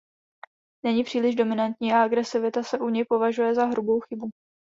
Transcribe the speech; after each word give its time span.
Není 0.85 1.03
příliš 1.03 1.35
dominantní 1.35 1.93
a 1.93 2.03
agresivita 2.03 2.63
se 2.63 2.79
u 2.79 2.89
něj 2.89 3.05
považuje 3.09 3.55
za 3.55 3.65
hrubou 3.65 3.99
chybu. 3.99 4.29